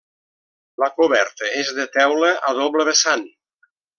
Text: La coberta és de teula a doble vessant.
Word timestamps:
La 0.83 0.87
coberta 1.01 1.51
és 1.59 1.69
de 1.81 1.85
teula 1.99 2.33
a 2.53 2.57
doble 2.63 2.87
vessant. 2.91 3.27